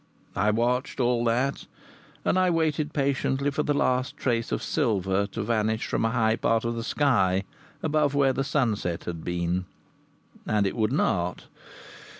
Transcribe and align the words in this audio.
I 0.35 0.49
watched 0.49 0.99
all 0.99 1.23
that, 1.25 1.67
and 2.25 2.39
I 2.39 2.49
waited 2.49 2.91
patiently 2.91 3.51
for 3.51 3.61
the 3.61 3.75
last 3.75 4.17
trace 4.17 4.51
of 4.51 4.63
silver 4.63 5.27
to 5.27 5.43
vanish 5.43 5.85
from 5.85 6.05
a 6.05 6.09
high 6.09 6.37
part 6.37 6.65
of 6.65 6.73
the 6.73 6.83
sky 6.83 7.43
above 7.83 8.15
where 8.15 8.33
the 8.33 8.43
sunset 8.43 9.03
had 9.03 9.23
been 9.23 9.65
and 10.47 10.65
it 10.65 10.75
would 10.75 10.91
not. 10.91 11.43